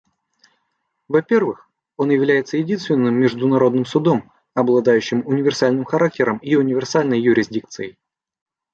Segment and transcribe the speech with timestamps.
[1.07, 7.99] Во-первых, он является единственным международным судом, обладающим универсальным характером и универсальной юрисдикцией.